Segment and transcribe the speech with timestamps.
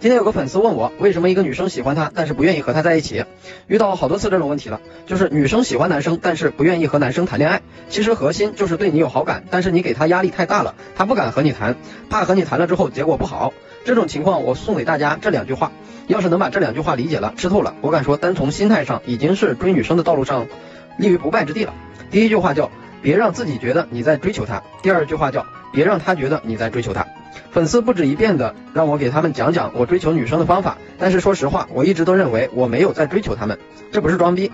[0.00, 3.24] 今天有个粉丝问我，为什么一个女生喜欢他，但是不愿意和他在一起？
[3.66, 7.62] 遇到好多次这种问题了，就是女生喜欢男生，但是不愿意和男生谈恋爱。
[7.88, 11.74] 其实核心就是对你有好感，但是你给他压力太大了，他不敢和你谈，
[12.08, 13.52] 怕和你谈了之后结果不好。
[13.84, 15.72] 这种情况我送给大家这两句话，
[16.06, 20.46] 要是能把这两句话理解了、吃透了，我敢说单从心态上已经是追女生的道路上
[20.96, 21.74] 立于不败之地了。
[22.12, 22.70] 第一句话叫
[23.02, 27.04] 别让自己觉得你在追求他，第二句话叫别让他觉得你在追求他。
[27.50, 33.58] 粉丝不止一遍的让我给他们讲讲我追求女生的方法，但是说实话，我一直都认为我没有在追求他们，
[33.90, 34.52] 这不是装逼，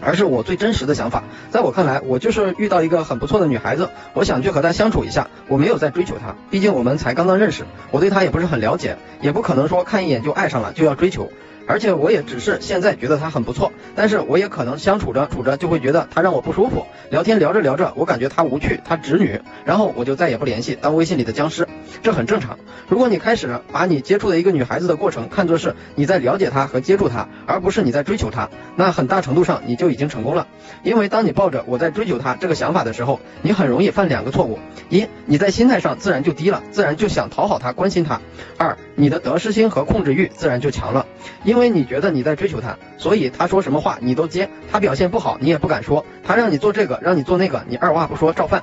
[0.00, 1.24] 而是我最真实的想法。
[1.50, 11.30] 在我看来，我就是遇到一个很不错的女孩子，我想去和她相处一下，我没有在追求她，毕竟我们才刚刚认识，我对她也不是很了解，也不可能说看一眼就爱上了就要追求。
[11.70, 21.68] 而且我也只是现在觉得他很不错，但是我也可能相处着处着就会觉得他让我不舒服，聊天聊着聊着，我感觉他无趣，他直女，然后我就再也不联系，当微信里的僵尸，
[22.02, 22.58] 这很正常。
[22.88, 30.48] 如果你开始把你接触的一个女孩子的过程看作是你在了解她和接触她，而不是你在追求她，那很大程度上你就已经成功了。
[30.82, 38.18] 因为当你抱着我在追求她这个想法的时候，你很容易犯两个错误：一，你在心态上自然就低了，自然就想讨好她、关心她；
[38.58, 41.06] 二，你的得失心和控制欲自然就强了，
[41.44, 41.59] 因为。
[41.60, 48.62] 因为你觉得你在追求他，所以他说什么话你都接，他表现不好你也不敢说，他让你做这个让你做那个，你二话不说照办，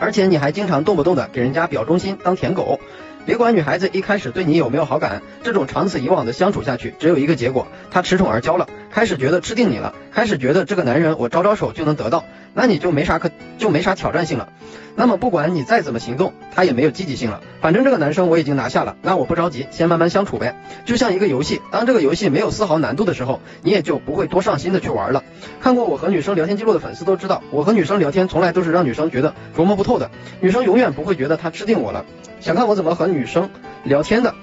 [0.00, 2.80] 而且你还经常动不动的给人家表忠心当舔狗。
[3.26, 14.50] 别管女孩子一开始对你有没有好感，这种长此以往的相处下去，只有一个结果，她恃宠而骄了，开始觉得吃定你了，开始觉得这个男人我招招手就能得到，那你就没啥可就没啥挑战性了。
[14.94, 17.40] 那么不管你再怎么行动，他也没有积极性了。
[17.62, 20.60] 反正这个男生我已经拿下了，那我不着急，先慢慢相处呗。
[20.84, 25.24] 就像一个游戏，当这个游戏没有丝毫难度的时候，你也就不会多上心的去玩了。
[25.62, 30.10] 看过我和女生聊天记录的粉丝都知道，我和女生聊天从来都是让女生觉得琢磨不透的，
[30.42, 32.04] 女生永远不会觉得她吃定我了。
[32.40, 33.48] 想看我怎么和女生
[33.84, 34.34] 聊天的，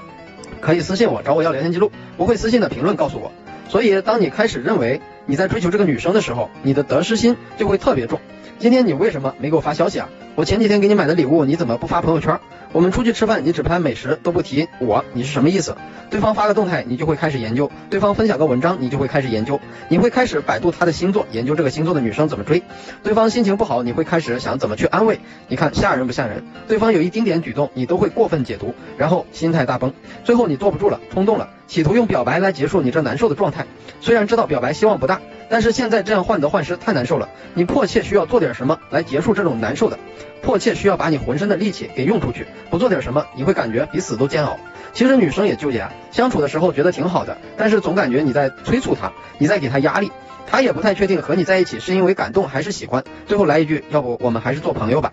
[0.59, 3.31] 可以私信我找我要聊天记录，不会私信的评论告诉我。
[3.69, 8.19] 所以当你开始认为你在追求这个女生的时候，你的得失心就会特别重。
[8.57, 10.09] 今天你为什么没给我发消息啊？
[10.39, 12.39] 我前几天给你买的礼物你怎么不发朋友圈？
[12.71, 15.75] 我们出去吃饭你只拍美食都不提我，你是什么意思？
[16.09, 22.63] 对方发个动态你就会开始研究，对方分享个文章你就会开始研究，你会开始百度他的星座，研究这个星座的女生怎么追。
[23.03, 25.19] 对方心情不好你会开始想怎么去安慰，
[25.49, 26.45] 你看吓人不吓人？
[26.69, 29.91] 对方有一丁点举动你都会过分解读，然后心态大崩，
[30.23, 33.65] 最后你坐不住了，冲动了，企图用表白来结束你这难受的状态。
[33.99, 35.19] 虽然知道表白希望不大。
[35.49, 39.97] 但是现在这样患得患失太难受了，你迫切需要做点什么来结束这种难受的，
[40.41, 44.57] 迫切需要把你浑身的力气给用出去，不做点什么你会感觉比死都煎熬。
[44.93, 50.11] 其实女生也纠结，相处的时候觉得挺好的，但是总感觉你在催促她，你在给她压力，
[50.47, 55.11] 她也不太确定和你在一起是因为感动还是喜欢，最后来一句，要不我们还是做朋友吧。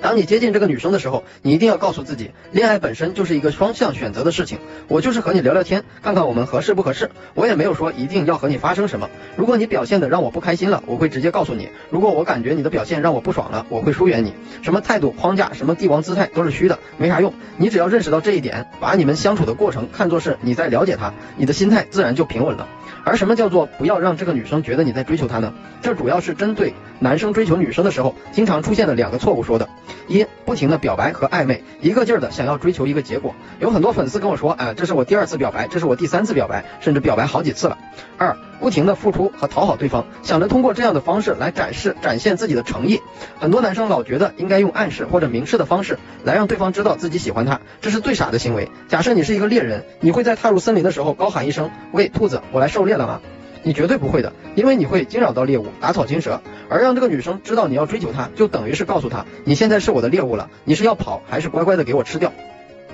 [0.00, 4.58] 当你接近这个女生的时候，你一定要告诉自己，恋爱本身就是一个双向选择的事情。
[4.88, 7.10] 我就是和你聊聊天，看看我们合适不合适。
[7.34, 9.08] 我也没有说一定要和你发生什么。
[9.36, 11.70] 如果你表现的让我不开心了，我会直接告诉你。
[11.90, 14.34] 如果我感觉你的表现让我不爽了，我会疏远你。
[14.62, 17.32] 什么态度框架，什么帝王姿态都是虚的，没啥用。
[17.56, 22.68] 你只要认识到这一点，把你们相处的过程看作是你在了解她，你的心态自然就平稳了。
[23.04, 25.54] 而什么叫做不要让这个女生觉得你在追求她呢？
[25.80, 29.68] 这主要是针对男生追求女生的时候经常出现的两个错误说的。
[30.08, 33.34] 一不停的表白和暧昧，一个劲儿的想要追求一个结果。
[33.58, 37.76] 有很多粉丝跟我说，哎，这是我第二次表白，这是我第三次表白，甚至表白好几次了。
[38.16, 43.00] 二不停的付出和讨好对方，想着通过这样的方式来展示展现自己的诚意。
[43.40, 48.70] 很多男生老觉得应该用暗示或者明示的方式来让对方知道自己喜欢他，这是最傻的行为。
[48.86, 53.20] 假设你是一个猎人，你会在踏入森林的时候高喊一声，喂，兔子，我来狩猎了吗？
[53.64, 56.40] 你绝对不会的，因为你会惊扰到猎物，打草惊蛇。
[56.68, 62.32] 而让这个女生知道你要追求她，就等于是告诉她，你现在是我的猎物了，你是要跑还是乖乖的给我吃掉？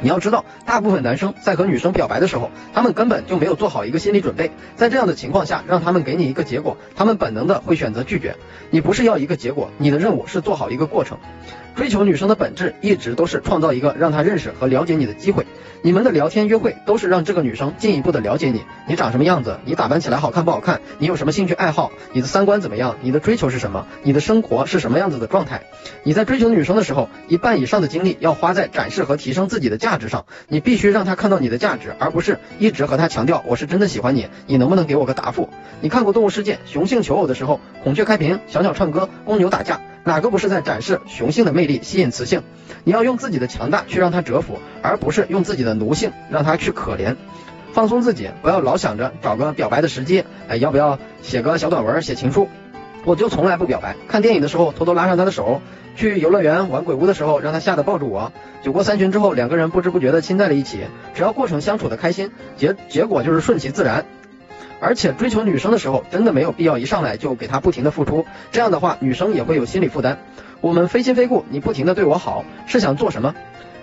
[0.05, 8.35] 你要知道，大部分男生在和女生表白的时候，他们根本就没有做好一个心理准备，在这样的情况下，让他们给你一个结果，他们本能的会选择拒绝。
[8.71, 11.19] 你不是要一个结果，你的任务是做好一个过程。
[11.75, 15.47] 追求女生的本质一直都是创造一个让她认识和了解你的机会。
[15.85, 25.63] 你们的聊天约会都是让这个女生进一步的了解你，你长什么样子，你打扮起来好看不好看，你有什么兴趣爱好，你的三观怎么样，你的追求是什么，你的生活是什么样子的状态。
[26.05, 30.27] 你在追求女生的时候，一半以上的精力要花在展示和提升自己的价值上。
[30.47, 35.49] 你必须让她看到你的价值，而不是一直和她强调我是真的喜欢你，你能不能给我个答复？
[35.81, 39.81] 你看过动物世界雄性求偶的时候，孔雀开屏，小鸟唱歌，公牛打架。
[40.05, 42.43] 哪个不是在展示雄性的魅力，吸引雌性？
[42.85, 47.17] 你要用自己的强大去让他折服，而不是用自己的奴性让他去可怜。
[47.73, 52.49] 放松自己，不要老想着找个表白的时机，哎，要不要写个小短文，写情书？
[53.05, 53.97] 我就从来不表白。
[54.09, 55.63] 看电影的时候偷偷拉上他的手，
[55.97, 58.33] 去游乐园玩鬼屋的时候让他吓得抱住我。
[58.63, 60.81] 酒过三巡之后，两个人不知不觉的亲在了一起。
[61.15, 64.05] 只要过程相处的开心，结结果就是顺其自然。
[64.83, 70.19] 而且追求女生的时候，真的没有必要一上来就给她不停的付出，这样的话女生也会有心理负担。
[70.61, 73.33] 我们非亲非故，你不停的对我好，是想做什么？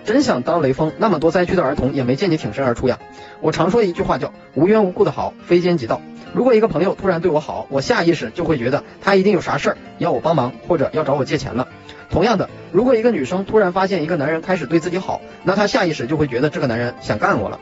[0.04, 2.98] 真想当雷锋，那么多灾区的儿童也没见你挺身而出呀。
[3.40, 6.02] 我常说一句话叫无缘无故的好，非奸即盗。
[6.34, 11.68] 如果一个朋友突然对我好，我下意识就会觉得他一定有啥事儿要我帮忙，或者要找我借钱了。
[12.10, 17.58] 同样的，如果一个女生突然发现一个男人开始对自己好，那她下意识就会觉得这个男人想干我了。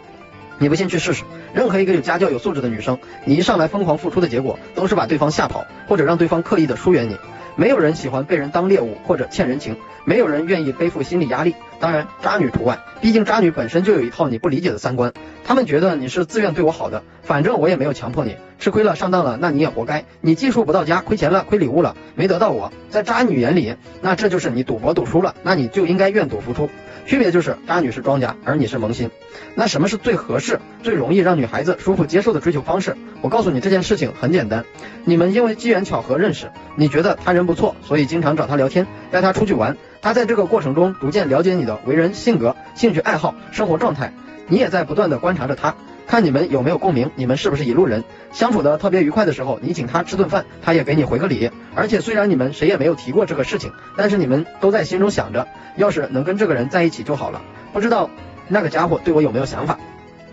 [0.59, 1.23] 你不信去试试，
[1.55, 7.17] 任何一个有家教有素质的女生，你一上来疯狂付出的结果，都是把对方吓跑，或者让对方刻意的疏远你。
[7.59, 9.75] 没有人喜欢被人当猎物或者欠人情，
[10.05, 15.13] 没有人愿意背负心理压力，当然渣女除外，毕竟渣女本身就有一套你不理解的三观，
[15.43, 26.71] 他们觉得你是自愿对我好的，反正我也没有强迫你，吃亏了上当了，那你也活该，你技术不到家，亏钱了，亏礼物了，没得到我，在渣女眼里，那这就是你赌博赌输了，那你就应该愿赌服输。
[27.07, 29.11] 区别就是渣女是庄家，而你是萌新。
[29.55, 32.97] 那什么是最合适、最容易让女孩子舒服接受的追求方式？
[33.23, 34.67] 我告诉你这件事情很简单，
[35.05, 39.79] 你们因为机缘巧合认识，你觉得他人不错，所以经常找他聊天，带他出去玩。
[40.03, 44.13] 他在这个过程中逐渐了解你的为人、性格、兴趣爱好、生活状态，
[44.49, 45.75] 你也在不断的观察着他。
[46.07, 48.05] 看你们有没有共鸣，你们是不是一路人？
[48.33, 51.51] 相处的特别愉快的时候，你请他吃顿饭，他也给你回个礼。
[51.75, 57.41] 而且虽然你们谁也没有提过这个事情，但是你们都在心中想着，要是能跟这个人在一起就好了。
[57.73, 58.11] 不知道
[58.47, 59.79] 那个家伙对我有没有想法？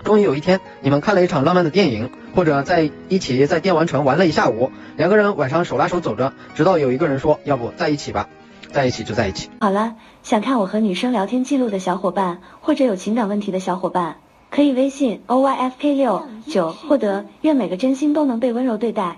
[0.05, 8.29] 终于有一天，你们看了一场浪漫的电影，或者在一起在电玩城玩了一下午，两个人晚上手拉手走着，直到有一个人说，要不在一起吧，
[8.71, 9.49] 在一起就在一起。
[9.59, 14.17] 好了，想看我和女生聊天记录的小伙伴，或者有情感问题的小伙伴。
[14.51, 19.13] 可以微信 o y f k 六九获得，愿每个真心都能被温柔对待。